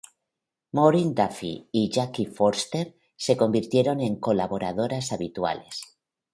[0.71, 5.99] Maureen Duffy y Jackie Forster se convirtieron en colaboradoras habituales.